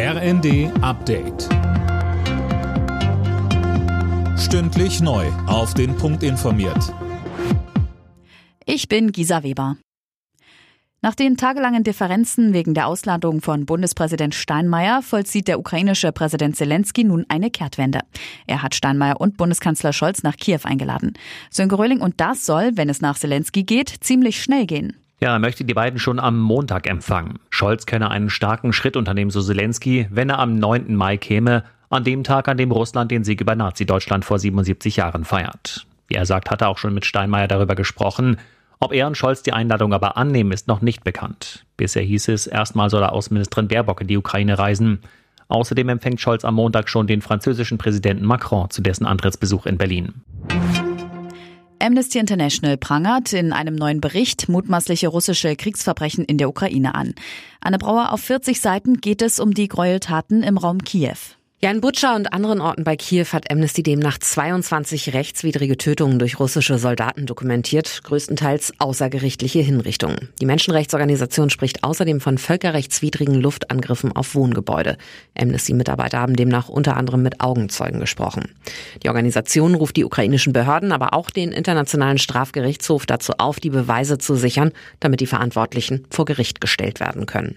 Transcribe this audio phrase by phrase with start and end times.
[0.00, 1.48] RND Update.
[4.38, 5.26] Stündlich neu.
[5.48, 6.94] Auf den Punkt informiert.
[8.64, 9.76] Ich bin Gisa Weber.
[11.02, 17.02] Nach den tagelangen Differenzen wegen der Ausladung von Bundespräsident Steinmeier vollzieht der ukrainische Präsident Zelensky
[17.02, 18.02] nun eine Kehrtwende.
[18.46, 21.14] Er hat Steinmeier und Bundeskanzler Scholz nach Kiew eingeladen.
[21.50, 24.96] Sönke Röhling und das soll, wenn es nach Zelensky geht, ziemlich schnell gehen.
[25.20, 27.40] Ja, er möchte die beiden schon am Montag empfangen.
[27.50, 30.94] Scholz könne einen starken Schritt unternehmen, so Zelensky, wenn er am 9.
[30.94, 35.24] Mai käme, an dem Tag, an dem Russland den Sieg über Nazi-Deutschland vor 77 Jahren
[35.24, 35.86] feiert.
[36.06, 38.38] Wie er sagt, hat er auch schon mit Steinmeier darüber gesprochen.
[38.78, 41.64] Ob er und Scholz die Einladung aber annehmen, ist noch nicht bekannt.
[41.76, 45.00] Bisher hieß es, erstmal soll er Außenministerin Baerbock in die Ukraine reisen.
[45.48, 50.22] Außerdem empfängt Scholz am Montag schon den französischen Präsidenten Macron zu dessen Antrittsbesuch in Berlin.
[51.88, 57.14] Amnesty International prangert in einem neuen Bericht mutmaßliche russische Kriegsverbrechen in der Ukraine an.
[57.62, 61.16] Anne Brauer auf 40 Seiten geht es um die Gräueltaten im Raum Kiew.
[61.60, 66.38] Ja, in Butscha und anderen Orten bei Kiew hat Amnesty demnach 22 rechtswidrige Tötungen durch
[66.38, 70.28] russische Soldaten dokumentiert, größtenteils außergerichtliche Hinrichtungen.
[70.40, 74.98] Die Menschenrechtsorganisation spricht außerdem von völkerrechtswidrigen Luftangriffen auf Wohngebäude.
[75.36, 78.54] Amnesty-Mitarbeiter haben demnach unter anderem mit Augenzeugen gesprochen.
[79.02, 84.18] Die Organisation ruft die ukrainischen Behörden, aber auch den Internationalen Strafgerichtshof dazu auf, die Beweise
[84.18, 87.56] zu sichern, damit die Verantwortlichen vor Gericht gestellt werden können.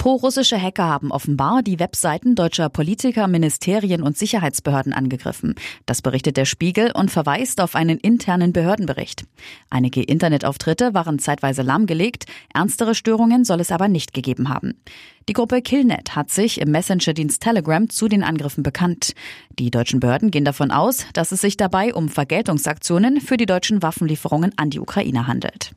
[0.00, 5.56] Pro-russische Hacker haben offenbar die Webseiten deutscher Politiker, Ministerien und Sicherheitsbehörden angegriffen.
[5.84, 9.26] Das berichtet der Spiegel und verweist auf einen internen Behördenbericht.
[9.68, 14.80] Einige Internetauftritte waren zeitweise lahmgelegt, ernstere Störungen soll es aber nicht gegeben haben.
[15.28, 19.12] Die Gruppe Killnet hat sich im Messenger-Dienst Telegram zu den Angriffen bekannt.
[19.58, 23.82] Die deutschen Behörden gehen davon aus, dass es sich dabei um Vergeltungsaktionen für die deutschen
[23.82, 25.72] Waffenlieferungen an die Ukraine handelt.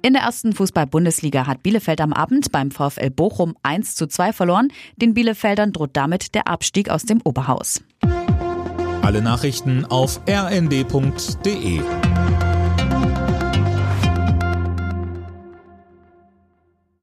[0.00, 4.68] In der ersten Fußball-Bundesliga hat Bielefeld am Abend beim VfL Bochum 1 zu 2 verloren.
[4.96, 7.82] Den Bielefeldern droht damit der Abstieg aus dem Oberhaus.
[9.02, 11.80] Alle Nachrichten auf rnd.de